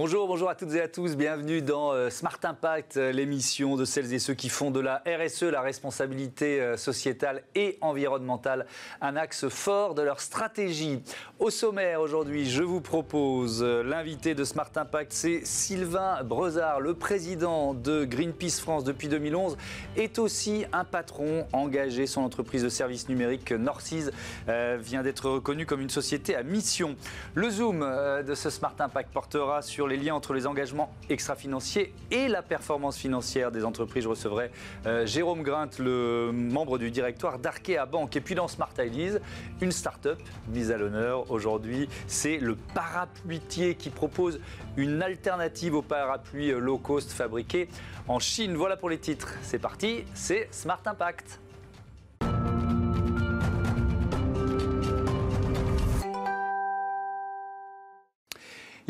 [0.00, 1.16] Bonjour, bonjour à toutes et à tous.
[1.16, 5.02] Bienvenue dans euh, Smart Impact, euh, l'émission de celles et ceux qui font de la
[5.04, 8.66] RSE, la responsabilité euh, sociétale et environnementale,
[9.00, 11.02] un axe fort de leur stratégie.
[11.40, 17.74] Au sommaire aujourd'hui, je vous propose l'invité de Smart Impact, c'est Sylvain Brezard, le président
[17.74, 19.56] de Greenpeace France depuis 2011,
[19.96, 22.06] est aussi un patron engagé.
[22.06, 24.10] Son entreprise de services numériques Norcis
[24.46, 26.94] vient d'être reconnue comme une société à mission.
[27.34, 32.28] Le zoom de ce Smart Impact portera sur les liens entre les engagements extra-financiers et
[32.28, 34.04] la performance financière des entreprises.
[34.04, 34.50] Je recevrai
[34.86, 38.14] euh, Jérôme Grint, le membre du directoire d'Arkea Banque.
[38.16, 39.18] Et puis dans Smart Ideas,
[39.60, 44.40] une start-up mise à l'honneur aujourd'hui, c'est le parapluitier qui propose
[44.76, 47.68] une alternative au parapluie low cost fabriqué
[48.06, 48.54] en Chine.
[48.54, 49.34] Voilà pour les titres.
[49.42, 51.40] C'est parti, c'est Smart Impact.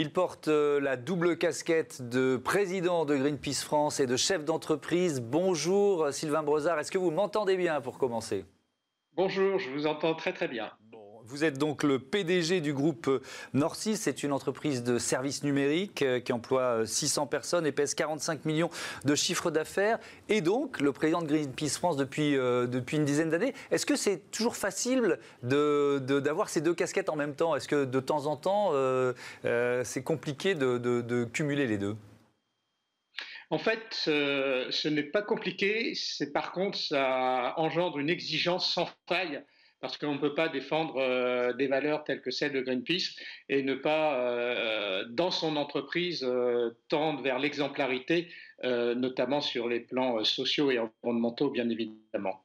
[0.01, 5.21] Il porte euh, la double casquette de président de Greenpeace France et de chef d'entreprise.
[5.21, 8.45] Bonjour Sylvain Brezard, est-ce que vous m'entendez bien pour commencer?
[9.17, 10.71] Bonjour, je vous entends très très bien.
[11.29, 13.99] Vous êtes donc le PDG du groupe Norcis.
[13.99, 18.47] C'est une entreprise de services numériques euh, qui emploie 600 euh, personnes et pèse 45
[18.47, 18.71] millions
[19.05, 19.99] de chiffre d'affaires.
[20.31, 23.53] Et donc, le président de Greenpeace France depuis, euh, une dizaine d'années.
[23.71, 27.55] Est-ce que c'est toujours facile d'avoir ces deux casquettes en même temps?
[27.55, 28.73] Est-ce que de temps en temps,
[29.85, 31.97] c'est compliqué de, de, cumuler les deux?
[33.51, 39.43] En fait, ce n'est pas compliqué, c'est par contre, ça engendre une exigence sans faille
[39.81, 43.17] parce qu'on ne peut pas défendre euh, des valeurs telles que celles de Greenpeace
[43.49, 48.29] et ne pas, euh, dans son entreprise, euh, tendre vers l'exemplarité,
[48.65, 52.43] notamment sur les plans sociaux et environnementaux, bien évidemment.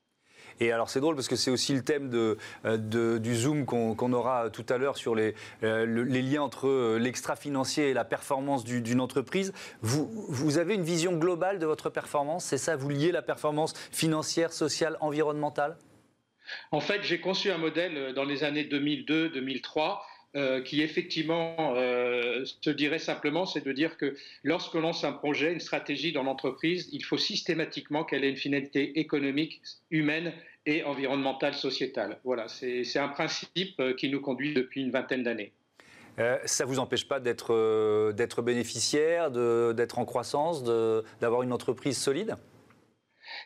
[0.60, 4.66] Et alors c'est drôle parce que c'est aussi le thème du Zoom qu'on aura tout
[4.70, 9.54] à l'heure sur les, les, liens entre l'extra-financier et la performance d'une entreprise.
[9.82, 13.74] Vous, vous avez une vision globale de votre performance, c'est ça Vous liez la performance
[13.92, 15.78] financière, sociale, environnementale?
[16.72, 20.00] En fait, j'ai conçu un modèle euh, dans les années 2002-2003
[20.36, 25.54] euh, qui effectivement euh, se dirait simplement, c'est de dire que lorsque lance un projet,
[25.54, 29.62] une stratégie dans l'entreprise, il faut systématiquement qu'elle ait une finalité économique,
[29.92, 30.34] humaine
[30.66, 32.20] et environnementale, sociétale.
[32.24, 35.52] Voilà, c'est un principe qui nous conduit depuis une vingtaine d'années.
[36.46, 42.38] ça ne vous empêche pas d'être bénéficiaire, d'être en croissance, d'avoir une entreprise solide?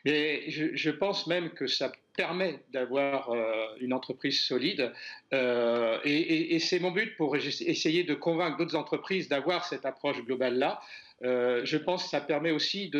[0.05, 4.91] Je, pense même que ça permet d'avoir euh, une entreprise solide.
[5.33, 10.81] Euh, et, c'est mon but pour essayer de convaincre d'autres entreprises d'avoir cette approche globale-là.
[11.23, 12.91] Euh, je pense que ça permet aussi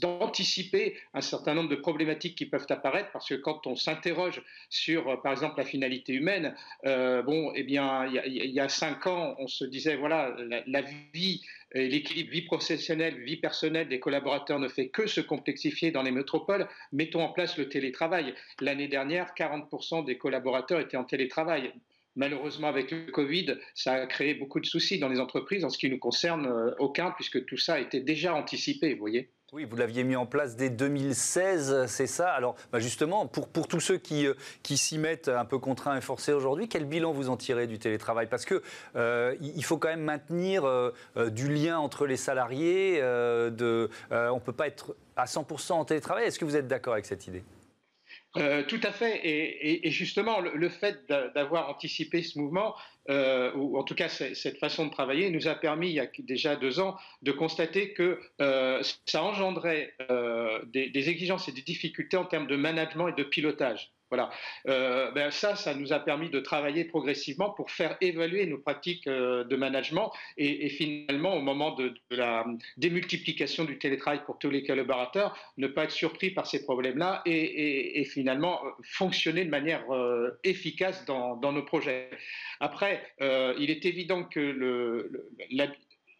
[0.00, 5.20] d'anticiper un certain nombre de problématiques qui peuvent apparaître, parce que quand on s'interroge sur,
[5.22, 9.64] par exemple, la finalité humaine, bon, eh bien, il y, a cinq ans, on se
[9.64, 10.34] disait, voilà,
[10.66, 10.82] la
[11.12, 11.42] vie
[11.74, 16.68] l'équilibre vie professionnelle, vie personnelle des collaborateurs ne fait que se complexifier dans les métropoles.
[16.92, 18.34] Mettons en place le télétravail.
[18.60, 21.72] L'année dernière, 40% des collaborateurs étaient en télétravail.
[22.16, 25.64] Malheureusement, avec le Covid, ça a créé beaucoup de soucis dans les entreprises.
[25.64, 29.30] En ce qui nous concerne, euh, aucun, puisque tout ça été déjà anticipé, vous voyez.
[29.54, 32.28] Oui, vous l'aviez mis en place dès 2016, c'est ça?
[32.32, 34.34] Alors, bah, justement, pour, pour tous ceux qui, euh,
[34.64, 37.78] qui s'y mettent un peu contraints et forcés aujourd'hui, quel bilan vous en tirez du
[37.78, 38.26] télétravail?
[38.28, 38.64] Parce que
[38.96, 40.90] euh, il faut quand même maintenir euh,
[41.30, 42.98] du lien entre les salariés.
[43.00, 46.24] on ne peut pas être à 100% en télétravail.
[46.24, 47.44] Est-ce que vous êtes d'accord avec cette idée?
[48.34, 49.20] Tout à fait.
[49.22, 52.74] Et, justement, le, fait d'avoir anticipé ce mouvement,
[53.10, 56.08] euh, ou en tout cas cette façon de travailler, nous a permis, il y a
[56.18, 59.94] déjà deux ans, de constater que euh, ça engendrait
[60.66, 63.94] des, des, exigences et des difficultés en termes de management et de pilotage.
[64.14, 64.30] Voilà.
[64.68, 69.08] Euh, ben ça, ça nous a permis de travailler progressivement pour faire évaluer nos pratiques
[69.08, 72.44] euh, de management et, finalement, au moment de, la
[72.76, 78.04] démultiplication du télétravail pour tous les collaborateurs, ne pas être surpris par ces problèmes-là et,
[78.04, 82.10] finalement fonctionner de manière euh, efficace dans, nos projets.
[82.60, 85.28] Après, il est évident que le,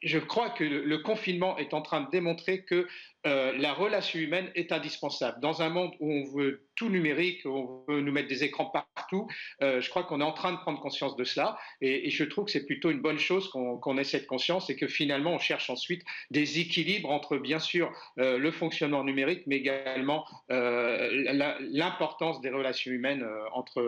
[0.03, 2.87] je crois que le confinement est en train de démontrer que
[3.25, 5.41] la relation humaine est indispensable.
[5.41, 9.29] Dans un monde où on veut tout numérique, on veut nous mettre des écrans partout.
[9.63, 12.47] Euh, je crois qu'on est en train de prendre conscience de cela et, je trouve
[12.47, 15.69] que c'est plutôt une bonne chose qu'on ait cette conscience et que finalement on cherche
[15.69, 22.51] ensuite des équilibres entre bien sûr euh, le fonctionnement numérique mais également euh, l'importance des
[22.51, 23.83] relations humaines entre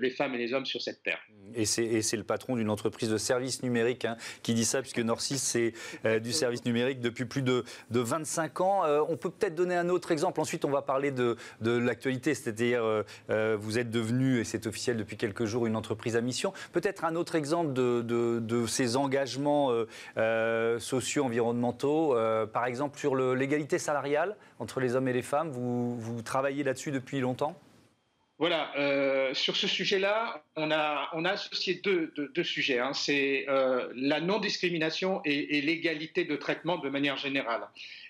[0.00, 1.20] les femmes et les hommes sur cette terre.
[1.54, 5.38] Et c'est le patron d'une entreprise de services numériques hein, qui dit ça puisque Norcis
[5.38, 5.72] c'est
[6.20, 8.77] du service numérique depuis plus de 25 ans.
[8.84, 10.40] Justement, on peut peut-être donner un autre exemple?
[10.40, 12.82] Ensuite, on va parler de, l'actualité, c'est-à-dire
[13.28, 16.52] vous êtes devenu, et c'est officiel depuis quelques jours, une entreprise à mission.
[16.72, 19.72] Peut-être un autre exemple de, ces engagements
[20.78, 22.16] sociaux, environnementaux,
[22.52, 25.50] par exemple sur l'égalité salariale entre les hommes et les femmes.
[25.50, 27.56] vous travaillez là-dessus depuis longtemps?
[28.38, 32.78] Voilà, euh, sur ce sujet-là, on a, associé deux, sujets.
[32.78, 32.92] Hein.
[32.92, 37.62] C'est euh, la non-discrimination et, l'égalité de traitement de manière générale.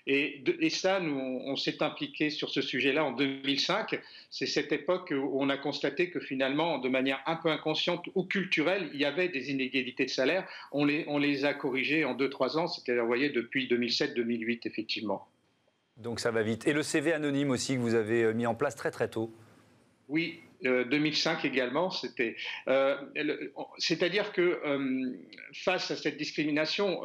[0.05, 3.99] Et, ça, nous, on, s'est impliqué sur ce sujet-là en 2005.
[4.29, 8.23] C'est cette époque où on a constaté que finalement, de manière un peu inconsciente ou
[8.23, 10.47] culturelle, il y avait des inégalités de salaire.
[10.71, 14.61] On les, on les a corrigées en deux, trois ans, c'est-à-dire, vous voyez, depuis 2007-2008,
[14.65, 15.27] effectivement.
[15.97, 16.67] Donc ça va vite.
[16.67, 19.33] Et le CV anonyme aussi que vous avez euh, mis en place très très tôt
[20.09, 22.35] oui, 2005 euh, également, c'était.
[22.67, 22.97] Euh,
[23.77, 25.13] c'est-à-dire que euh,
[25.53, 27.01] face à cette discrimination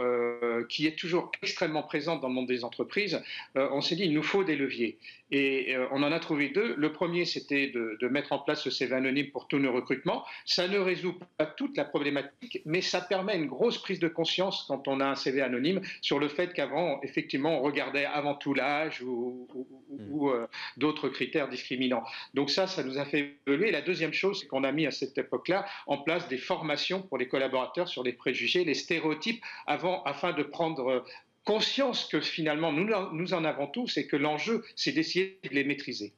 [0.69, 3.23] qui est toujours extrêmement présente dans le monde des entreprises,
[3.55, 4.99] on s'est dit il nous faut des leviers.
[5.37, 6.77] Et on en a trouvé deux.
[6.77, 10.25] Le premier, c'était de, de, mettre en place ce CV anonyme pour tous nos recrutements.
[10.45, 14.65] Ça ne résout pas toute la problématique, mais ça permet une grosse prise de conscience
[14.69, 18.55] quand on a un CV anonyme sur le fait qu'avant, effectivement, on regardait avant tout
[18.55, 19.49] l'âge ou,
[19.91, 20.47] ou, hmm.
[20.77, 22.05] d'autres critères discriminants.
[22.35, 24.91] Donc ça, ça nous a fait et la deuxième chose, c'est qu'on a mis à
[24.91, 30.03] cette époque-là en place des formations pour les collaborateurs sur les préjugés, les stéréotypes, avant,
[30.05, 31.05] afin de prendre
[31.45, 36.13] conscience que finalement nous, en avons tous et que l'enjeu, c'est d'essayer de les maîtriser.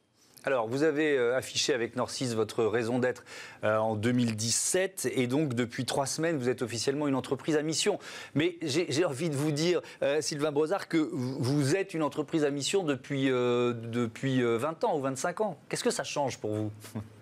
[0.44, 3.24] Alors, vous avez euh, affiché avec Norcis votre raison d'être
[3.64, 7.98] euh, en 2017 et donc depuis trois semaines, vous êtes officiellement une entreprise à mission.
[8.36, 12.50] Mais j'ai envie de vous dire, euh, Sylvain Brozard, que vous êtes une entreprise à
[12.50, 15.58] mission depuis, depuis 20 ans ou 25 ans.
[15.68, 16.70] Qu'est-ce que ça change pour vous?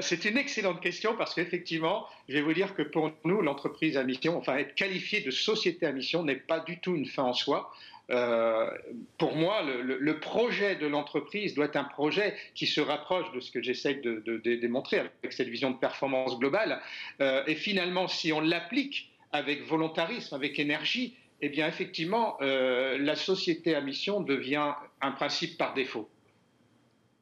[0.00, 4.04] C'est une excellente question parce qu'effectivement, je vais vous dire que pour nous, l'entreprise à
[4.04, 7.34] mission, enfin être qualifié de société à mission n'est pas du tout une fin en
[7.34, 7.72] soi.
[8.10, 8.70] Euh,
[9.18, 13.50] pour moi, le, projet de l'entreprise doit être un projet qui se rapproche de ce
[13.50, 16.80] que j'essaie de, démontrer avec cette vision de performance globale.
[17.20, 23.14] Euh, et finalement, si on l'applique avec volontarisme, avec énergie, eh bien, effectivement, euh, la
[23.14, 26.08] société à mission devient un principe par défaut.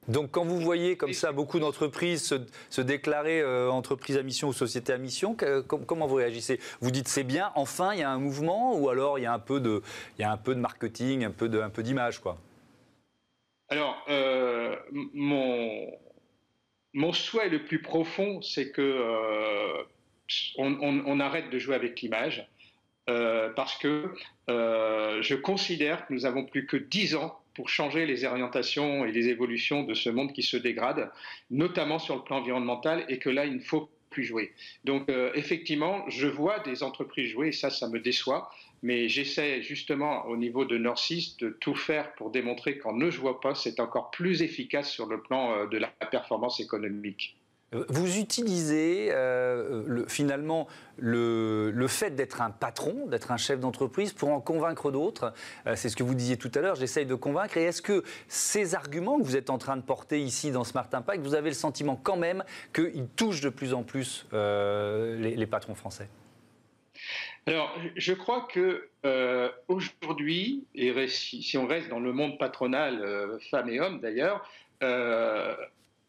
[0.09, 2.35] Donc quand vous voyez comme ça beaucoup d'entreprises
[2.71, 5.37] se, déclarer euh, entreprise à mission ou société à mission,
[5.67, 6.61] comment vous réagissez?
[6.81, 9.33] Vous dites c'est bien, enfin il y a un mouvement ou alors il y a
[9.33, 9.83] un peu de,
[10.19, 12.39] il y a un peu de marketing, un peu, de, un peu d'image quoi?
[13.69, 15.91] Alors euh, mon,
[16.95, 19.83] mon souhait le plus profond c'est que euh,
[20.59, 22.49] on, arrête de jouer avec l'image
[23.07, 24.13] parce que
[24.49, 29.29] je considère que nous avons plus que 10 ans pour changer les orientations et les
[29.29, 31.11] évolutions de ce monde qui se dégrade,
[31.51, 34.53] notamment sur le plan environnemental, et que là, il ne faut plus jouer.
[34.85, 38.51] Donc euh, effectivement, je vois des entreprises jouer, et ça, ça me déçoit,
[38.83, 43.35] mais j'essaie justement au niveau de Norcis de tout faire pour démontrer qu'en ne jouant
[43.35, 47.37] pas, c'est encore plus efficace sur le plan euh, de la performance économique.
[47.89, 50.67] Vous utilisez euh, finalement
[50.99, 55.33] le, fait d'être un patron, d'être un chef d'entreprise pour en convaincre d'autres.
[55.67, 57.57] Euh, c'est ce que vous disiez tout à l'heure, j'essaye de convaincre.
[57.57, 60.89] Et est-ce que ces arguments que vous êtes en train de porter ici dans Smart
[60.93, 65.47] Impact, vous avez le sentiment quand même qu'ils touchent de plus en plus euh, les,
[65.47, 66.09] patrons français?
[67.47, 68.89] Alors, je crois que
[69.69, 74.45] aujourd'hui, et si, on reste dans le monde patronal, femmes et hommes d'ailleurs,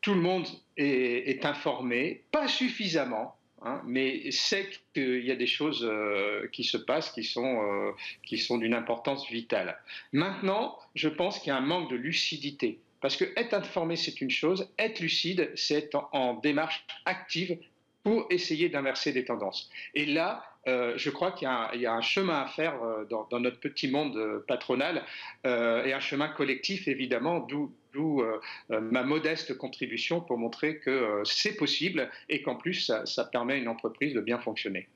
[0.07, 5.84] tout le monde est, informé, pas suffisamment, hein, mais sait qu'il y a des choses
[5.84, 9.77] euh, qui se passent qui sont, euh, sont d'une importance vitale.
[10.13, 12.79] Maintenant, je pense qu'il y a un manque de lucidité.
[13.01, 17.58] Parce que être informé, c'est une chose, être lucide, c'est être en, démarche active
[18.01, 19.70] pour essayer d'inverser des tendances.
[19.93, 22.79] Et là, euh, je crois qu'il y, a un chemin à faire
[23.10, 25.03] dans, notre petit monde patronal
[25.43, 28.39] et un chemin collectif, évidemment, d'où euh,
[28.72, 33.54] euh, ma modeste contribution pour montrer que euh, c'est possible et qu'en plus, ça, permet
[33.54, 34.88] à une entreprise de bien fonctionner.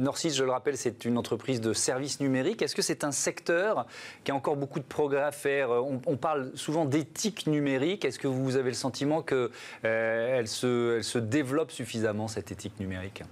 [0.00, 2.62] Norcis, je le rappelle, c'est une entreprise de services numériques.
[2.62, 3.86] Est-ce que c'est un secteur
[4.24, 5.70] qui a encore beaucoup de progrès à faire?
[5.70, 8.04] On, parle souvent d'éthique numérique.
[8.04, 9.50] Est-ce que vous avez le sentiment qu'elle
[9.82, 13.22] elle se, elle se développe suffisamment, cette éthique numérique?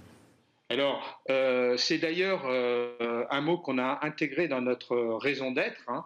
[0.69, 1.21] Alors,
[1.77, 6.05] c'est d'ailleurs un mot qu'on a intégré dans notre raison d'être, hein,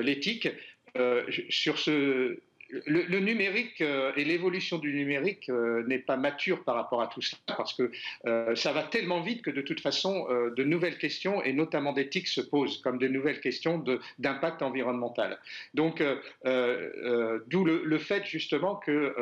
[0.00, 0.48] l'éthique.
[0.96, 2.38] Euh, sur ce,
[2.86, 7.20] le, numérique euh, et l'évolution du numérique euh, n'est pas mature par rapport à tout
[7.20, 7.90] ça parce que
[8.54, 12.40] ça va tellement vite que de toute façon de nouvelles questions et notamment d'éthique se
[12.40, 13.84] posent comme de nouvelles questions
[14.18, 15.38] d'impact environnemental.
[15.74, 16.02] Donc
[16.44, 19.14] d'où le, le, fait justement que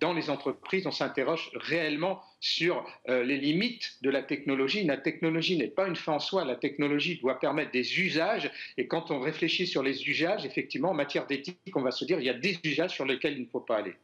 [0.00, 4.84] dans les entreprises on s'interroge réellement sur les limites de la technologie.
[4.84, 8.86] La technologie n'est pas une fin en soi, la technologie doit permettre des usages, et
[8.86, 12.26] quand on réfléchit sur les usages, effectivement, en matière d'éthique, on va se dire il
[12.26, 13.94] y a des usages sur lesquels il ne faut pas aller.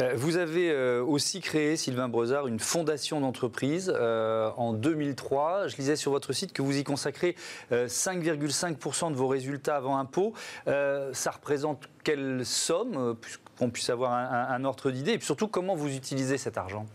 [0.00, 5.68] Euh, vous avez euh, aussi créé, Sylvain Brezard, une fondation d'entreprise euh, en 2003.
[5.68, 7.36] Je lisais sur votre site que vous y consacrez
[7.70, 10.32] 5,5% de vos résultats avant impôt.
[10.66, 13.16] ça représente quelle somme,
[13.58, 16.86] qu'on puisse avoir un, ordre d'idée, et surtout comment vous utilisez cet argent?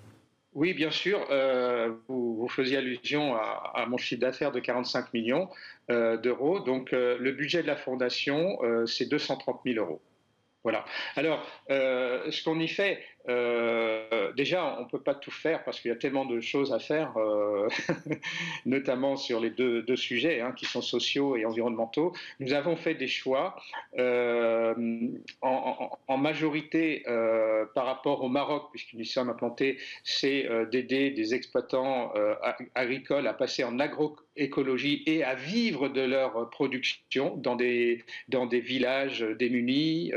[0.53, 1.19] Oui, bien sûr.
[2.07, 5.49] vous, faisiez allusion à mon chiffre d'affaires de 45 millions
[5.89, 6.59] d'euros.
[6.59, 10.01] Donc, le budget de la fondation, c'est 230 000 euros.
[10.63, 10.83] Voilà.
[11.15, 15.79] Alors, euh, ce qu'on y fait, euh, déjà, on ne peut pas tout faire parce
[15.79, 17.67] qu'il y a tellement de choses à faire, euh,
[18.65, 22.13] notamment sur les deux, sujets hein, qui sont sociaux et environnementaux.
[22.39, 23.55] Nous avons fait des choix
[23.97, 24.73] euh,
[25.41, 27.03] en, majorité
[27.73, 32.13] par rapport au Maroc, puisque nous sommes implantés, c'est d'aider des exploitants
[32.75, 38.03] agricoles à passer en agroécologie et à vivre de leur production dans des
[38.59, 40.11] villages démunis,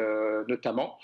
[0.48, 0.98] notamment.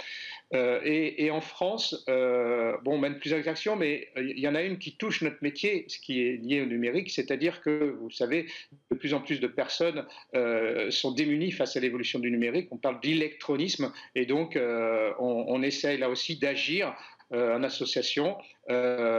[0.54, 4.62] Euh, et, en France, euh, bon, on mène plusieurs actions, mais il y en a
[4.62, 8.46] une qui touche notre métier, ce qui est lié au numérique, c'est-à-dire que, vous savez,
[8.90, 12.68] de plus en plus de personnes euh, sont démunies face à l'évolution du numérique.
[12.70, 16.94] On parle d'électronisme, et donc on, on, essaye là aussi d'agir
[17.30, 18.38] en association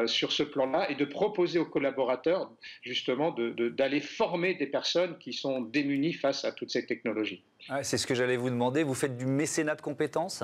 [0.07, 5.62] sur ce plan-là et de proposer aux collaborateurs justement d'aller former des personnes qui sont
[5.62, 7.43] démunies face à toutes ces technologies.
[7.83, 8.83] C'est ce que j'allais vous demander.
[8.83, 10.43] Vous faites du mécénat de compétences?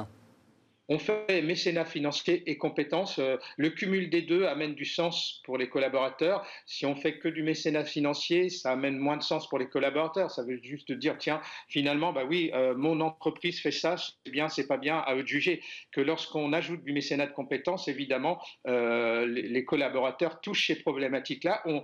[0.87, 3.17] On fait mécénat financier et compétences.
[3.19, 6.45] Euh, le cumul des deux amène du sens pour les collaborateurs.
[6.65, 10.29] Si on fait que du mécénat financier, ça amène moins de sens pour les collaborateurs.
[10.29, 14.47] Ça veut juste dire, tiens, finalement, bah oui, euh, mon entreprise fait ça, c'est bien,
[14.47, 15.61] c'est pas bien, à eux de juger.
[15.91, 21.83] Que lorsqu'on ajoute du mécénat de compétences, évidemment, euh, les, collaborateurs touchent ces problématiques-là, ont,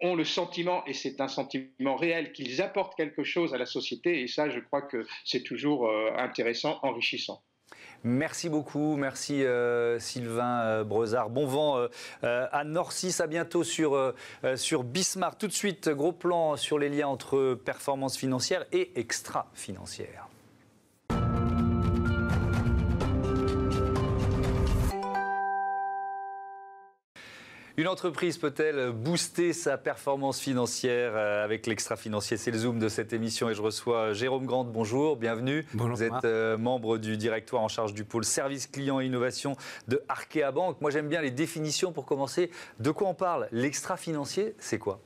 [0.00, 4.22] ont le sentiment, et c'est un sentiment réel, qu'ils apportent quelque chose à la société.
[4.22, 7.42] Et ça, je crois que c'est toujours intéressant, enrichissant.
[8.04, 11.30] Merci beaucoup, merci euh, Sylvain euh, Brezard.
[11.30, 14.14] Bon vent euh, à Norcis, à bientôt sur,
[14.56, 15.38] sur Bismarck.
[15.38, 20.31] Tout de suite, gros plan sur les liens entre performance financière et extra-financière.
[27.82, 32.36] Une entreprise peut-elle booster sa performance financière euh, avec l'extra-financier?
[32.36, 34.70] C'est le zoom de cette émission et je reçois Jérôme Grande.
[34.70, 35.66] Bonjour, bienvenue.
[35.74, 35.96] Bonjour.
[35.96, 39.56] Vous êtes euh, membre du directoire en charge du pôle service client et innovation
[39.88, 40.80] de Arkea Bank.
[40.80, 42.52] Moi j'aime bien les définitions pour commencer.
[42.78, 43.48] De quoi on parle?
[43.50, 45.00] L'extra-financier, c'est quoi?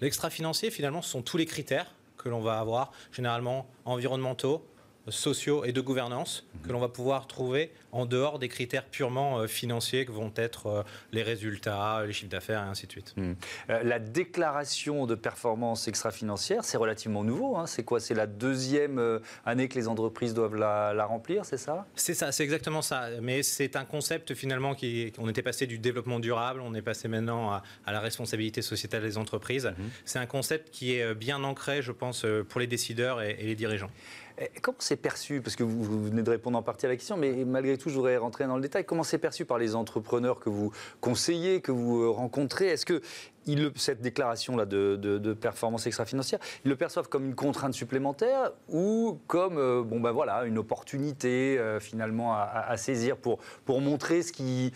[0.00, 4.64] L'extra-financier, finalement, ce sont tous les critères que l'on va avoir, généralement environnementaux,
[5.08, 9.46] sociaux et de gouvernance que l'on va pouvoir trouver en dehors des critères purement euh,
[9.46, 10.82] financiers que vont être euh,
[11.12, 13.14] les résultats, les chiffres d'affaires et ainsi de suite.
[13.16, 13.34] Hmm.
[13.70, 17.56] Euh, la déclaration de performance extra-financière, c'est relativement nouveau.
[17.56, 17.66] Hein.
[17.66, 18.00] c'est quoi?
[18.00, 21.86] C'est la deuxième année que les entreprises doivent la, remplir, c'est ça?
[21.94, 23.08] C'est ça, c'est exactement ça.
[23.22, 27.08] Mais c'est un concept finalement qui, on était passé du développement durable, on est passé
[27.08, 29.66] maintenant à, la responsabilité sociétale des entreprises.
[29.66, 29.88] Hmm.
[30.04, 33.90] C'est un concept qui est bien ancré, je pense, pour les décideurs et les dirigeants.
[34.38, 35.40] Eh, comment c'est perçu?
[35.40, 37.94] Parce que vous, venez de répondre en partie à la question, mais malgré tout, je
[37.94, 38.84] voudrais rentrer dans le détail.
[38.84, 42.68] Comment c'est perçu par les entrepreneurs que vous conseillez, que vous euh, rencontrez?
[42.68, 43.00] Est-ce que
[43.76, 49.82] cette déclaration-là de, performance extra-financière, ils le perçoivent comme une contrainte supplémentaire ou comme euh,
[49.82, 54.72] bon ben voilà, une opportunité euh, finalement à, saisir pour, pour montrer ce qui,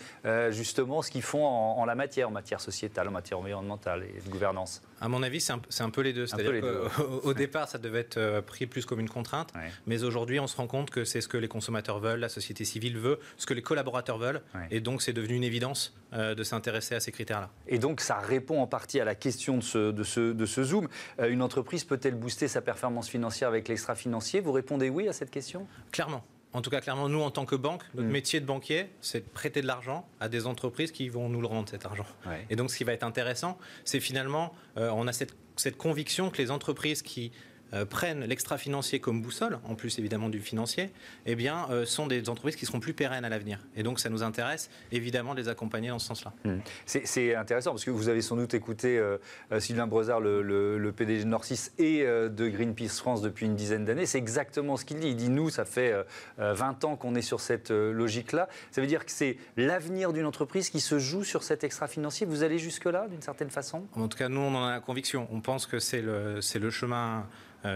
[0.49, 4.29] justement ce qu'ils font en, la matière, en matière sociétale, en matière environnementale et de
[4.29, 6.27] gouvernance À mon avis, c'est un, peu les deux.
[6.27, 9.53] C'est-à-dire qu'au départ, ça devait être pris plus comme une contrainte.
[9.87, 12.65] Mais aujourd'hui, on se rend compte que c'est ce que les consommateurs veulent, la société
[12.65, 14.41] civile veut, ce que les collaborateurs veulent.
[14.71, 17.49] Et donc, c'est devenu une évidence euh, de s'intéresser à ces critères-là.
[17.67, 20.63] Et donc, ça répond en partie à la question de ce, de ce, de ce
[20.63, 20.87] Zoom.
[21.19, 24.39] Euh, une entreprise peut-elle booster sa performance financière avec l'extra-financier?
[24.39, 25.67] Vous répondez oui à cette question?
[25.91, 26.23] Clairement.
[26.51, 28.11] En tout cas, clairement, nous, en tant que banque, notre mm.
[28.11, 31.47] métier de banquier, c'est de prêter de l'argent à des entreprises qui vont nous le
[31.47, 32.05] rendre, cet argent.
[32.49, 36.31] Et donc, ce qui va être intéressant, c'est finalement, euh, on a cette, cette, conviction
[36.31, 37.31] que les entreprises qui
[37.73, 40.91] euh, prennent l'extra-financier comme boussole, en plus évidemment du financier,
[41.27, 43.59] eh bien, euh, sont des entreprises qui seront plus pérennes à l'avenir.
[43.75, 46.33] Et donc, ça nous intéresse évidemment de les accompagner dans ce sens-là.
[46.45, 46.55] Mmh.
[46.85, 49.17] C'est intéressant parce que vous avez sans doute écouté euh,
[49.59, 54.05] Sylvain Brezard, le, PDG de Norcis et de Greenpeace France depuis une dizaine d'années.
[54.05, 55.09] C'est exactement ce qu'il dit.
[55.09, 55.93] Il dit nous, ça fait
[56.37, 58.49] 20 ans qu'on est sur cette logique-là.
[58.71, 62.25] Ça veut dire que c'est l'avenir d'une entreprise qui se joue sur cet extra-financier.
[62.25, 63.85] Vous allez jusque-là, d'une certaine façon?
[63.93, 65.27] En tout cas, nous, on en a la conviction.
[65.31, 67.27] On pense que c'est le, le chemin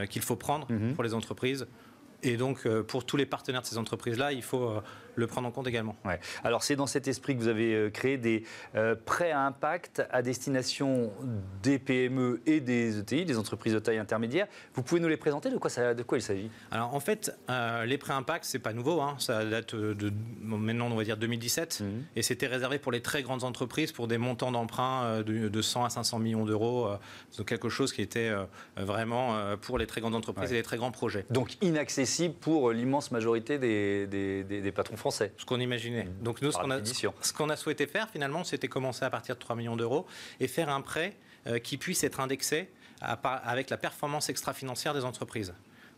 [0.09, 0.93] qu'il faut prendre mhm.
[0.93, 1.67] pour les entreprises
[2.23, 4.81] Et donc, pour tous les partenaires de ces entreprises-là, il faut
[5.15, 5.95] le prendre en compte également.
[6.05, 6.19] Ouais.
[6.43, 8.43] Alors c'est dans cet esprit que vous avez euh, créé des
[8.75, 11.11] euh, prêts à impact à destination
[11.61, 14.47] des PME et des ETI, des entreprises de taille intermédiaire.
[14.73, 15.49] Vous pouvez nous les présenter?
[15.49, 16.49] De quoi, ça, de quoi il s'agit?
[16.71, 19.01] Alors en fait, euh, les prêts à impact, c'est pas nouveau.
[19.01, 19.15] Hein.
[19.19, 20.11] Ça date de
[20.41, 21.81] maintenant, on va dire 2017.
[21.81, 21.85] Mmh.
[22.15, 25.89] Et c'était réservé pour les très grandes entreprises pour des montants d'emprunt de, 100 à
[25.89, 26.89] 500 millions d'euros.
[27.37, 28.31] donc quelque chose qui était
[28.75, 31.25] vraiment pour les très grandes entreprises et les très grands projets.
[31.29, 35.33] Donc inaccessible pour l'immense majorité des, des, des patrons français.
[35.37, 36.05] Ce qu'on imaginait.
[36.05, 36.23] Mmh.
[36.23, 39.35] Donc nous, ce qu'on, a, ce qu'on a souhaité faire finalement, c'était commencer à partir
[39.35, 40.05] de 3 millions d'euros
[40.39, 41.15] et faire un prêt
[41.47, 42.69] euh, qui puisse être indexé
[43.01, 45.53] avec la performance extra-financière des entreprises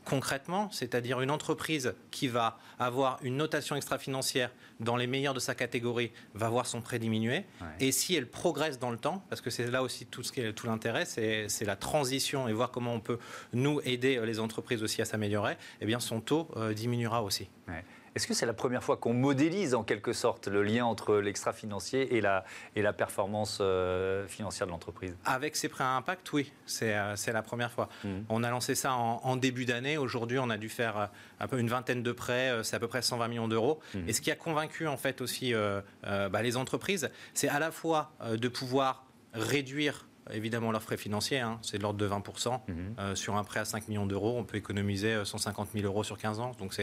[0.05, 5.55] concrètement, c'est-à-dire une entreprise qui va avoir une notation extra-financière dans les meilleurs de sa
[5.55, 7.45] catégorie va voir son prêt diminuer.
[7.79, 10.41] Et si elle progresse dans le temps, parce que c'est là aussi tout, ce qui
[10.41, 13.17] est, tout l'intérêt, c'est, la transition et voir comment on peut
[13.53, 17.49] nous aider les entreprises aussi à s'améliorer, eh bien son taux euh, diminuera aussi.
[18.15, 22.15] Est-ce que c'est la première fois qu'on modélise en quelque sorte le lien entre l'extra-financier
[22.15, 22.45] et la,
[22.77, 25.17] et la performance euh, financière de l'entreprise?
[25.25, 27.89] Avec ces prêts à impact, oui, c'est euh, la première fois.
[28.05, 28.09] Mmh.
[28.29, 29.97] On a lancé ça en, début d'année.
[29.97, 31.05] Aujourd'hui, on a dû faire euh,
[31.41, 33.81] un peu une vingtaine de prêts, c'est à peu près 120 millions d'euros.
[33.93, 34.07] Mmh.
[34.07, 35.53] Et ce qui a convaincu en fait aussi
[36.03, 41.59] bah, les entreprises, c'est à la fois de pouvoir réduire évidemment leurs frais financiers, hein,
[41.61, 42.61] c'est de l'ordre de 20%.
[42.67, 42.95] Mhm.
[42.99, 46.03] Euh, sur un prêt à 5 millions d'euros, on peut économiser 150 euh, 000 euros
[46.03, 46.51] sur 15 ans.
[46.57, 46.73] Donc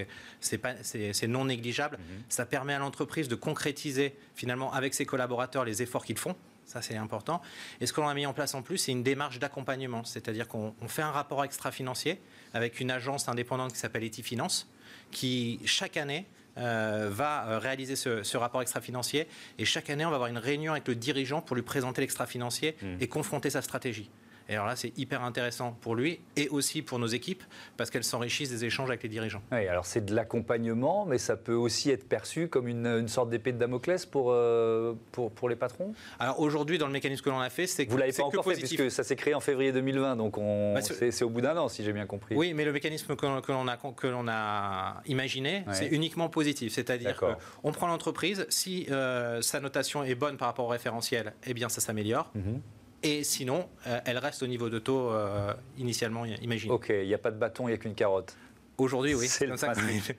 [0.40, 1.98] c'est non négligeable.
[1.98, 2.22] Mhm.
[2.28, 6.36] Ça permet à l'entreprise de concrétiser finalement avec ses collaborateurs les efforts qu'ils font.
[6.64, 7.42] Ça, c'est important.
[7.80, 10.04] Et ce que l'on a mis en place en plus, c'est une démarche d'accompagnement.
[10.04, 12.20] C'est-à-dire qu'on fait un rapport extra-financier
[12.54, 14.68] avec une agence indépendante qui s'appelle Etifinance,
[15.10, 16.26] qui, chaque année,
[16.58, 19.26] euh, va euh, réaliser ce, rapport extra-financier.
[19.58, 22.76] Et chaque année, on va avoir une réunion avec le dirigeant pour lui présenter l'extra-financier
[22.80, 22.86] mmh.
[23.00, 24.10] et confronter sa stratégie.
[24.52, 27.42] Et alors là, c'est hyper intéressant pour lui et aussi pour nos équipes
[27.78, 29.40] parce qu'elles s'enrichissent des échanges avec les dirigeants.
[29.50, 33.52] Oui, alors c'est de l'accompagnement, mais ça peut aussi être perçu comme une, sorte d'épée
[33.52, 35.94] de Damoclès pour, euh, pour, pour, les patrons?
[36.18, 37.92] Alors aujourd'hui, dans le mécanisme que l'on a fait, c'est que.
[37.92, 41.22] Vous l'avez pas encore fait puisque ça s'est créé en février 2020, donc bah, c'est
[41.22, 42.34] au bout d'un an, si j'ai bien compris.
[42.34, 46.74] Oui, mais le mécanisme que, l'on a, que l'on a imaginé, c'est uniquement positif.
[46.74, 51.54] C'est-à-dire qu'on prend l'entreprise, si euh, sa notation est bonne par rapport au référentiel, eh
[51.54, 52.30] bien ça s'améliore.
[52.34, 52.60] Mhm.
[53.02, 56.72] Et sinon, euh, elle reste au niveau de taux euh, initialement imaginé.
[56.72, 58.36] Ok, il n'y a pas de bâton, il n'y a qu'une carotte.
[58.82, 59.28] Aujourd'hui, oui.
[59.28, 59.54] C'est le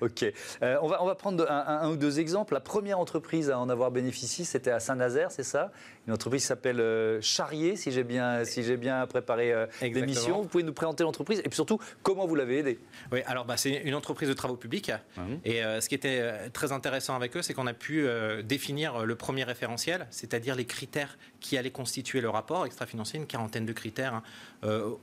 [0.01, 0.25] Ok.
[0.61, 2.53] Euh, on, va, on va prendre un, ou deux exemples.
[2.53, 5.71] La première entreprise à en avoir bénéficié, c'était à Saint-Nazaire, c'est ça?
[6.07, 10.41] Une entreprise qui s'appelle euh, Charrier, si j'ai bien, si j'ai bien préparé euh, l'émission.
[10.41, 12.79] Vous pouvez nous présenter l'entreprise et puis surtout, comment vous l'avez aidée
[13.11, 14.91] Oui, alors bah, c'est une entreprise de travaux publics.
[15.17, 15.39] Mhm.
[15.45, 18.05] Et ce qui était très intéressant avec eux, c'est qu'on a pu
[18.43, 23.65] définir le premier référentiel, c'est-à-dire les critères qui allaient constituer le rapport extra-financier, une quarantaine
[23.65, 24.23] de critères, hein,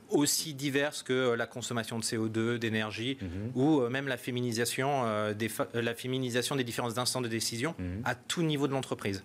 [0.09, 3.19] aussi divers que la consommation de CO2, d'énergie.
[3.21, 7.29] Mhm ou euh, même la féminisation, euh, des, euh, la féminisation des différents instants de
[7.29, 8.03] décision mhm.
[8.05, 9.25] à tout niveau de l'entreprise.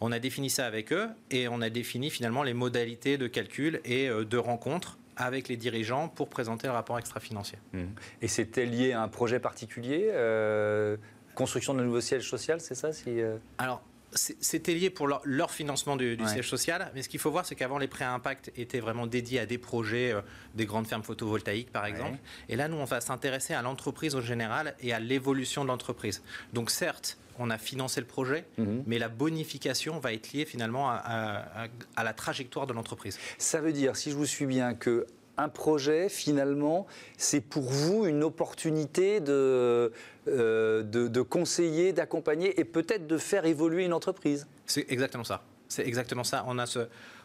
[0.00, 3.80] On a défini ça avec eux et on a défini finalement les modalités de calcul
[3.84, 7.58] et de rencontre avec les dirigeants pour présenter le rapport extra-financier.
[7.72, 7.88] Mhm.
[8.20, 10.10] Et c'était lié à un projet particulier
[11.34, 13.20] Construction d'un nouveau siège social, c'est ça si,
[13.58, 13.82] Alors,
[14.14, 17.78] c'était lié pour leur, financement du, siège social, mais ce qu'il faut voir, c'est qu'avant,
[17.78, 20.20] les prêts à impact étaient vraiment dédiés à des projets, euh,
[20.54, 22.18] des grandes fermes photovoltaïques, par exemple.
[22.48, 26.22] Et là, nous, on va s'intéresser à l'entreprise au général et à l'évolution de l'entreprise.
[26.52, 28.84] Donc, certes, on a financé le projet, mhm.
[28.86, 33.18] mais la bonification va être liée finalement à, à la trajectoire de l'entreprise.
[33.38, 38.06] Ça veut dire, si je vous suis bien, que un projet, finalement, c'est pour vous
[38.06, 39.92] une opportunité de,
[40.26, 44.46] euh, de, conseiller, d'accompagner et peut-être de faire évoluer une entreprise.
[44.64, 45.42] C'est exactement ça.
[45.68, 46.44] C'est exactement ça.
[46.46, 46.80] On a, ce,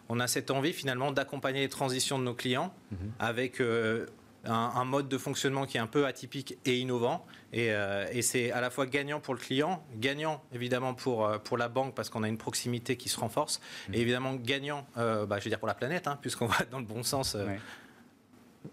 [0.09, 3.11] on a cette envie finalement d'accompagner les transitions de nos clients mhm.
[3.19, 4.05] avec euh,
[4.43, 7.25] un, mode de fonctionnement qui est un peu atypique et innovant.
[7.55, 11.69] Euh, et, c'est à la fois gagnant pour le client, gagnant évidemment pour, pour la
[11.69, 13.95] banque parce qu'on a une proximité qui se renforce, mhm.
[13.95, 16.85] et évidemment gagnant, bah, je veux dire pour la planète, hein, puisqu'on va dans le
[16.85, 17.37] bon sens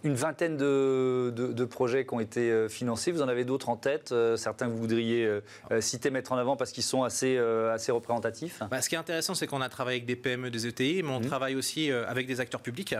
[0.03, 3.13] une vingtaine de, projets qui ont été euh, financés.
[3.13, 5.41] Vous en avez d'autres en tête euh, Certains que vous voudriez euh,
[5.81, 8.63] citer, mettre en avant parce qu'ils sont assez, assez représentatifs?
[8.71, 11.11] Bah, Ce qui est intéressant, c'est qu'on a travaillé avec des PME, des ETI, mais
[11.11, 11.27] on mmh.
[11.27, 12.95] travaille aussi avec des acteurs publics.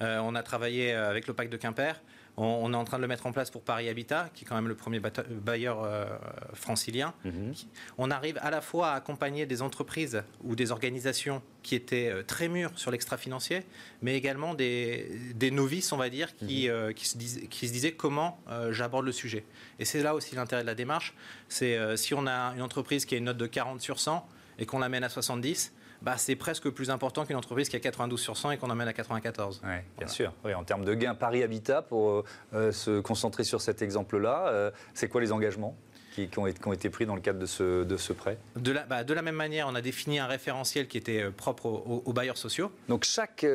[0.00, 2.00] on a travaillé avec le de Quimper.
[2.36, 4.54] On, est en train de le mettre en place pour Paris Habitat, qui est quand
[4.54, 6.06] même le premier bailleur euh,
[6.54, 7.12] francilien.
[7.24, 7.52] Mhm.
[7.98, 12.22] On arrive à la fois à accompagner des entreprises ou des organisations qui étaient euh,
[12.22, 13.62] très mûres sur l'extra-financier,
[14.00, 16.74] mais également des, novices, on va dire, qui, mhm.
[16.74, 18.38] euh, qui, se, disaient comment
[18.70, 19.44] j'aborde le sujet.
[19.78, 21.14] Et c'est là aussi l'intérêt de la démarche.
[21.48, 24.26] C'est si on a une entreprise qui a une note de 40 sur 100
[24.58, 28.20] et qu'on l'amène à 70, bah, c'est presque plus important qu'une entreprise qui a 92
[28.20, 29.60] sur 100 et qu'on emmène à 94.
[29.64, 30.32] Oui, bien sûr.
[30.44, 34.70] Oui, en termes de gains, Paris Habitat, pour euh, se concentrer sur cet exemple-là, euh,
[34.94, 35.76] c'est quoi les engagements
[36.14, 38.36] qui, ont, été pris dans le cadre de ce, de ce prêt?
[38.56, 41.30] De la, bah, de la, même manière, on a défini un référentiel qui était euh,
[41.30, 42.72] propre aux, bailleurs sociaux.
[42.88, 43.46] Donc chaque,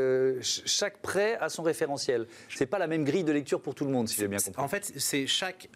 [0.42, 2.28] chaque prêt a son référentiel.
[2.50, 4.40] Ce n'est pas la même grille de lecture pour tout le monde, si j'ai bien
[4.40, 4.62] compris.
[4.62, 5.70] En fait, c'est chaque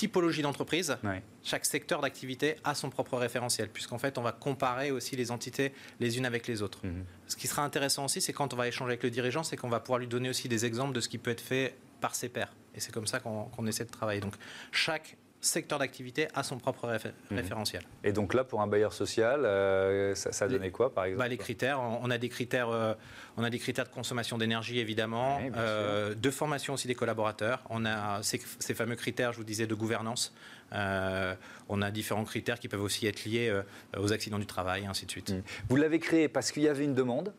[0.00, 0.96] typologie d'entreprise,
[1.42, 5.74] chaque secteur d'activité a son propre référentiel, puisqu'en fait, on va comparer aussi les entités
[5.98, 6.86] les unes avec les autres.
[6.86, 7.04] Mhm.
[7.26, 9.68] Ce qui sera intéressant aussi, c'est quand on va échanger avec le dirigeant, c'est qu'on
[9.68, 12.30] va pouvoir lui donner aussi des exemples de ce qui peut être fait par ses
[12.30, 12.50] pairs.
[12.74, 14.22] Et c'est comme ça qu'on essaie de travailler.
[14.22, 14.36] Donc,
[14.72, 17.36] chaque secteur d'activité a son propre mhm.
[17.36, 17.82] référentiel.
[18.04, 21.38] Et donc là, pour un bailleur social, euh, ça, donné quoi, par exemple bah, Les
[21.38, 22.94] critères, on a des critères, euh,
[23.36, 27.64] on a des critères de consommation d'énergie, évidemment, euh, de formation aussi des collaborateurs.
[27.70, 28.38] On a ces,
[28.74, 30.34] fameux critères, je vous disais, de gouvernance.
[30.72, 33.52] on a différents critères qui peuvent aussi être liés
[33.96, 35.30] aux accidents du travail, et ainsi de suite.
[35.30, 35.42] Mhm.
[35.68, 37.32] Vous l'avez créé parce qu'il y avait une demande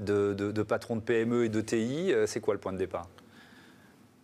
[0.00, 2.12] de, de patrons de PME et de TI.
[2.26, 3.08] C'est quoi le point de départ?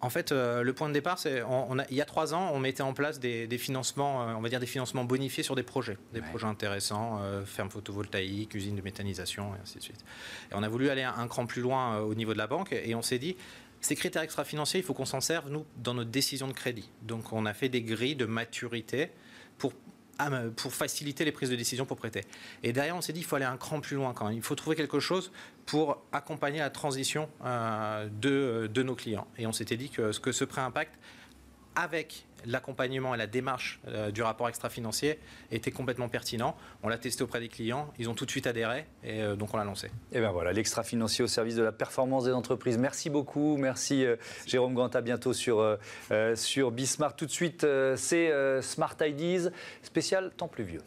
[0.04, 1.42] En fait, euh, le point de départ, c'est
[1.88, 4.60] il y a trois ans, on mettait en place des, financements, euh, on va dire
[4.60, 9.54] des financements bonifiés sur des projets, des projets intéressants, euh, ferme photovoltaïque, usine de méthanisation,
[9.54, 10.04] et ainsi de suite.
[10.50, 12.94] Et on a voulu aller un, cran plus loin au niveau de la banque, et
[12.94, 13.34] on s'est dit,
[13.80, 16.90] ces critères extra-financiers, il faut qu'on s'en serve, nous, dans notre décision de crédit.
[17.00, 19.08] Donc, on a fait des grilles de maturité
[19.56, 19.72] pour
[20.56, 22.22] pour faciliter les prises de décision pour prêter.
[22.62, 24.28] Et derrière, on s'est dit il faut aller un cran plus loin quand.
[24.28, 25.32] Il faut trouver quelque chose
[25.66, 29.26] pour accompagner la transition euh, de, de, nos clients.
[29.38, 30.98] Et on s'était dit que, que ce prêt impact,
[31.74, 35.18] avec l'accompagnement et la démarche euh, du rapport extra-financier
[35.50, 36.56] était complètement pertinent.
[36.82, 39.54] On l'a testé auprès des clients, ils ont tout de suite adhéré et euh, donc
[39.54, 39.90] on l'a lancé.
[40.12, 42.78] Et bien voilà, l'extra-financier au service de la performance des entreprises.
[42.78, 45.78] Merci beaucoup, merci, euh, Jérôme Grant, bientôt sur,
[46.34, 47.16] sur Bismarck.
[47.16, 49.50] Tout de suite, c'est Smart Ideas,
[49.82, 50.80] spécial temps pluvieux.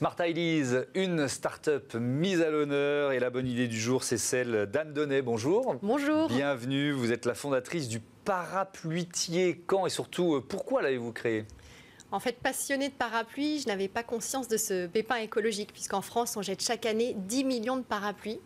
[0.00, 4.64] Smart Ideas, une start-up mise à l'honneur et la bonne idée du jour, c'est celle
[4.64, 5.20] d'Anne Donnet.
[5.20, 5.76] Bonjour.
[5.82, 6.26] Bonjour.
[6.28, 9.62] Bienvenue, vous êtes la fondatrice du parapluitier.
[9.66, 11.44] Quand et surtout, euh, pourquoi l'avez-vous créé?
[12.12, 16.34] En fait, passionnée de parapluie, je n'avais pas conscience de ce pépin écologique, puisqu'en France,
[16.38, 18.40] on jette chaque année 10 millions de parapluies.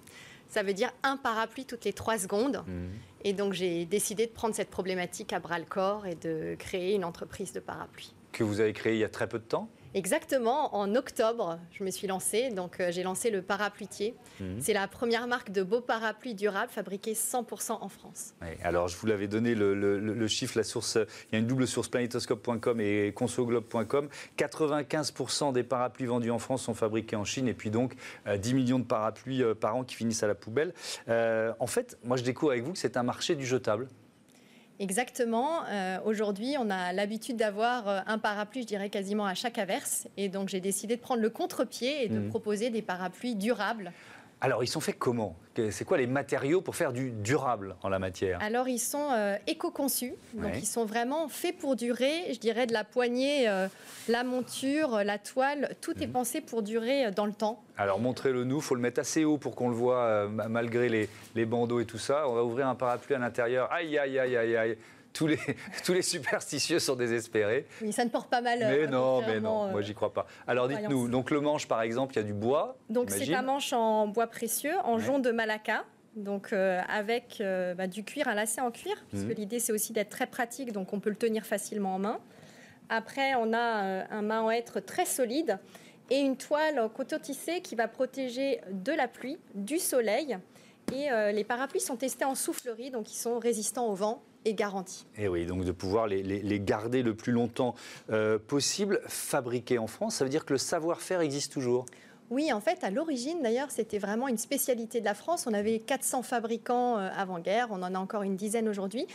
[0.48, 2.64] Ça veut dire un parapluie toutes les 3 secondes.
[2.66, 2.86] Mmh.
[3.22, 6.96] Et donc, j'ai décidé de prendre cette problématique à bras le corps et de créer
[6.96, 8.12] une entreprise de parapluies.
[8.32, 9.70] Que vous avez créée il y a très peu de temps?
[9.94, 12.50] Exactement, en octobre, je me suis lancée.
[12.50, 14.16] Donc, euh, j'ai lancé le Parapluitier.
[14.40, 14.60] Mhm.
[14.60, 18.34] C'est la première marque de beaux parapluies durables fabriqués 100% en France.
[18.62, 20.98] alors, je vous l'avais donné le, chiffre, la source.
[21.30, 24.08] Il y a une double source, planetoscope.com et consoglobe.com.
[24.36, 27.46] 95% des parapluies vendus en France sont fabriqués en Chine.
[27.46, 27.94] Et puis donc,
[28.26, 30.74] 10 euh, millions de parapluies euh, par an qui finissent à la poubelle.
[31.08, 33.88] en fait, moi, je découvre avec vous que c'est un marché du jetable.
[34.80, 35.64] Exactement.
[35.68, 40.08] Euh, aujourd'hui, on a l'habitude d'avoir euh, un parapluie, je dirais quasiment à chaque averse.
[40.16, 42.28] Et donc, j'ai décidé de prendre le contre-pied et de mmh.
[42.28, 43.92] proposer des parapluies durables
[44.44, 45.38] alors, ils sont faits comment?
[45.70, 48.40] C'est quoi les matériaux pour faire du durable en la matière?
[48.42, 50.12] Alors, ils sont euh, éco-conçus.
[50.34, 52.30] Donc, ils sont vraiment faits pour durer.
[52.30, 53.68] Je dirais de la poignée, euh,
[54.06, 55.74] la monture, la toile.
[55.80, 56.12] Tout est mhm.
[56.12, 57.64] pensé pour durer euh, dans le temps.
[57.78, 58.56] Alors, montrez-le nous.
[58.56, 61.86] Il faut le mettre assez haut pour qu'on le voit, malgré les, les bandeaux et
[61.86, 62.28] tout ça.
[62.28, 63.72] On va ouvrir un parapluie à l'intérieur.
[63.72, 64.78] Aïe, aïe, aïe, aïe, aïe
[65.14, 65.38] tous les,
[65.84, 67.66] tous les superstitieux sont désespérés.
[67.80, 68.58] Oui, ça ne porte pas mal.
[68.58, 70.26] Mais euh, non, mais non, moi j'y crois pas.
[70.46, 72.76] Alors dites-nous, donc le manche par exemple, il y a du bois.
[72.90, 75.84] Donc c'est un manche en bois précieux, en jonc de Malacca.
[76.16, 79.34] Donc euh, avec euh, bah, du cuir, un lacet en cuir, puisque mhm.
[79.34, 82.20] l'idée c'est aussi d'être très pratique, donc on peut le tenir facilement en main.
[82.90, 85.58] Après, on a un main en hêtre très solide
[86.10, 90.36] et une toile en coton tissé qui va protéger de la pluie, du soleil.
[90.92, 95.06] Et les parapluies sont testés en soufflerie, donc ils sont résistants au vent est garantie.
[95.16, 97.74] Et oui, donc de pouvoir les, garder le plus longtemps
[98.10, 101.86] euh, possible, fabriqués en France, ça veut dire que le savoir-faire existe toujours
[102.30, 105.46] oui, en fait, à l'origine, d'ailleurs, c'était vraiment une spécialité de la France.
[105.46, 109.06] On avait 400 fabricants euh, avant-guerre, on en a encore une dizaine aujourd'hui.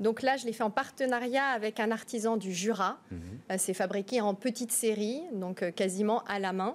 [0.00, 2.96] Donc là, je l'ai fait en partenariat avec un artisan du Jura.
[3.10, 3.20] Mhm.
[3.52, 6.74] Euh, c'est fabriqué en petite série, donc quasiment à la main.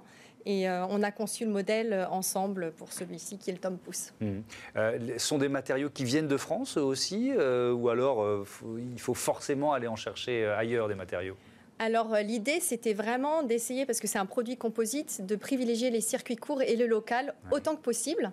[0.49, 3.77] Et euh, on a conçu le modèle euh, ensemble pour celui-ci qui est le Tom
[3.77, 4.13] Pouce.
[4.19, 4.39] Mmh.
[4.77, 8.45] Euh, sont des matériaux qui viennent de France aussi Ou alors
[8.79, 11.37] il faut forcément aller en chercher ailleurs des matériaux?
[11.77, 16.35] Alors l'idée, c'était vraiment d'essayer, parce que c'est un produit composite, de privilégier les circuits
[16.35, 18.31] courts et le local autant que possible.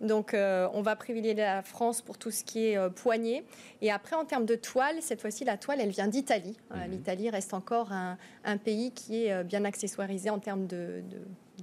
[0.00, 3.44] Donc on va privilégier la France pour tout ce qui est poignée.
[3.80, 6.56] Et après, en termes de toile, cette fois-ci, la toile, elle vient d'Italie.
[6.70, 6.90] Mmh.
[6.90, 11.02] L'Italie reste encore un, pays qui est bien accessoirisé en termes de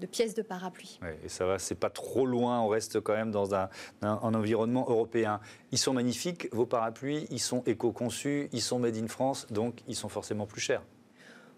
[0.06, 1.00] pièces de parapluie.
[1.24, 3.70] et ça va, c'est pas trop loin, on reste quand même dans un,
[4.02, 5.40] environnement européen.
[5.72, 9.96] Ils sont magnifiques, vos parapluies, ils sont éco-conçus, ils sont made in France, donc ils
[9.96, 10.84] sont forcément plus chers.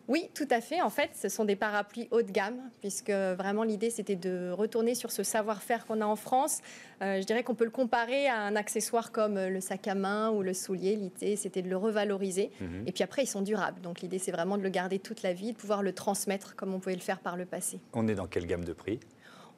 [0.07, 0.81] Oui, tout à fait.
[0.81, 4.95] En fait, ce sont des parapluies haut de gamme, puisque vraiment l'idée, c'était de retourner
[4.95, 6.61] sur ce savoir-faire qu'on a en France.
[7.01, 10.31] Euh, je dirais qu'on peut le comparer à un accessoire comme le sac à main
[10.31, 10.95] ou le soulier.
[10.95, 12.51] L'idée, c'était de le revaloriser.
[12.61, 12.83] Mhm.
[12.87, 13.81] Et puis après, ils sont durables.
[13.81, 16.73] Donc l'idée, c'est vraiment de le garder toute la vie, de pouvoir le transmettre comme
[16.73, 17.79] on pouvait le faire par le passé.
[17.93, 18.99] On est dans quelle gamme de prix?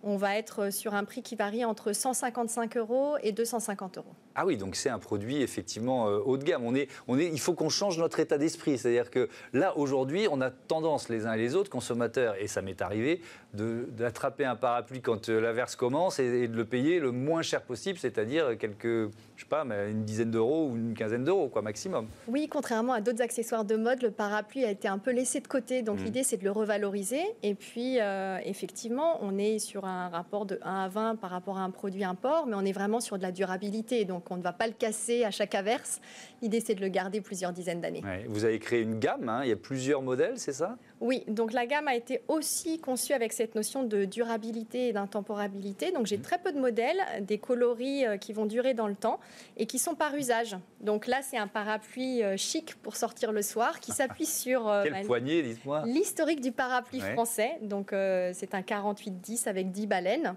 [0.02, 4.14] On va être sur un prix qui varie entre 155 euros et 250 euros.
[4.42, 6.64] Ah oui, donc c'est un produit effectivement euh, haut de gamme.
[6.64, 8.78] On est, on est, il faut qu'on change notre état d'esprit.
[8.78, 12.62] C'est-à-dire que là, aujourd'hui, on a tendance les uns et les autres, consommateurs, et ça
[12.62, 13.20] m'est arrivé,
[13.54, 18.00] d'attraper un parapluie quand euh, l'averse commence et, de le payer le moins cher possible,
[18.00, 22.08] c'est-à-dire quelques, je sais pas, mais une dizaine d'euros ou une quinzaine d'euros, quoi, maximum.
[22.30, 25.48] Oui, contrairement à d'autres accessoires de mode, le parapluie a été un peu laissé de
[25.50, 25.82] côté.
[25.82, 26.04] Donc mmh.
[26.06, 27.24] l'idée, c'est de le revaloriser.
[27.44, 31.58] Et puis, euh, effectivement, on est sur un rapport de 1 à 20 par rapport
[31.58, 34.06] à un produit import, mais on est vraiment sur de la durabilité.
[34.06, 36.02] Donc on ne va pas le casser à chaque averse.
[36.42, 38.04] L'idée, c'est de le garder plusieurs dizaines d'années.
[38.28, 39.42] Vous avez créé une gamme, hein.
[39.44, 40.78] il y a plusieurs modèles, c'est ça?
[41.02, 45.92] Oui, donc la gamme a été aussi conçue avec cette notion de durabilité et d'intemporabilité.
[45.92, 46.22] Donc j'ai mmh.
[46.22, 49.20] très peu de modèles, des coloris euh, qui vont durer dans le temps
[49.56, 50.58] et qui sont par usage.
[50.82, 54.84] Donc là, c'est un parapluie euh, chic pour sortir le soir qui s'appuie sur euh,
[54.90, 57.58] bah, dites-moi l'historique du parapluie français.
[57.62, 60.36] Donc c'est un 48-10 avec 10 baleines.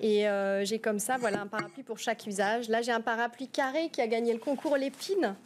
[0.00, 0.26] Et
[0.62, 2.68] j'ai comme ça voilà, un parapluie pour chaque usage.
[2.68, 5.36] Là, j'ai un parapluie carré qui a gagné le concours Lépine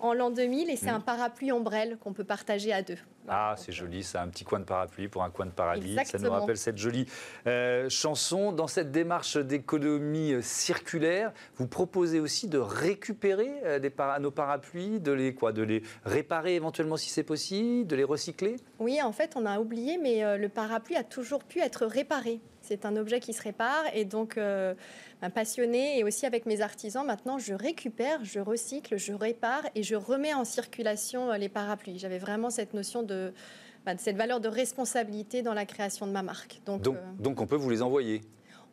[0.00, 0.94] en l'an 2000 et c'est mmh.
[0.94, 2.98] un parapluie ombrelle qu'on peut partager à deux.
[3.28, 5.96] Ah, c'est joli, ça, un petit coin de parapluie pour un coin de paradis.
[6.04, 7.06] Ça nous rappelle cette jolie
[7.46, 8.52] euh, chanson.
[8.52, 15.00] Dans cette démarche d'économie euh, circulaire, vous proposez aussi de récupérer euh, des nos parapluies,
[15.00, 18.56] de les, quoi, de les réparer éventuellement si c'est possible, de les recycler?
[18.78, 22.40] Oui, en fait, on a oublié, mais le parapluie a toujours pu être réparé.
[22.64, 24.74] C'est un objet qui se répare et donc euh,
[25.20, 29.82] un passionné et aussi avec mes artisans, maintenant je récupère, je recycle, je répare et
[29.82, 31.98] je remets en circulation euh, les parapluies.
[31.98, 33.34] J'avais vraiment cette notion de,
[33.84, 36.62] bah, cette valeur de responsabilité dans la création de ma marque.
[36.64, 38.22] Donc, euh, donc on peut vous les envoyer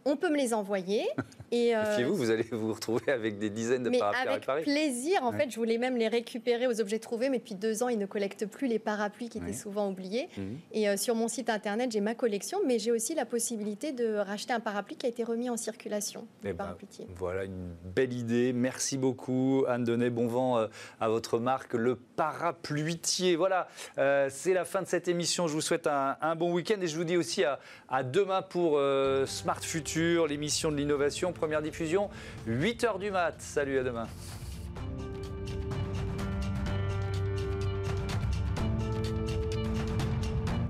[0.05, 1.05] on peut me les envoyer.
[1.53, 5.23] Et euh, vous, vous allez vous retrouver avec des dizaines de mais avec plaisir.
[5.23, 7.99] En fait, je voulais même les récupérer aux objets trouvés, mais depuis deux ans, ils
[7.99, 10.29] ne collectent plus les parapluies qui étaient souvent oubliés.
[10.37, 10.59] Mhm.
[10.71, 14.15] Et euh, sur mon site internet, j'ai ma collection, mais j'ai aussi la possibilité de
[14.15, 16.25] racheter un parapluie qui a été remis en circulation.
[16.45, 16.77] Eh ben,
[17.17, 18.53] voilà une belle idée.
[18.53, 20.09] Merci beaucoup, Anne Denet.
[20.09, 20.67] Bon vent euh,
[21.01, 23.35] à votre marque, le parapluitier.
[23.35, 25.47] Voilà, euh, c'est la fin de cette émission.
[25.47, 27.59] Je vous souhaite un, bon week-end et je vous dis aussi à,
[27.89, 28.79] à demain pour
[29.25, 32.09] Smart Future l'émission de l'innovation, première diffusion,
[32.47, 33.35] 8h du mat.
[33.39, 34.07] Salut, à demain.